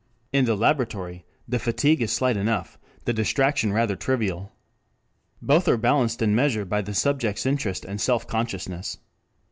[0.33, 4.51] In the laboratory the fatigue is slight enough, the distraction rather trivial.
[5.43, 8.97] Both are balanced in measure by the subject's interest and self consciousness.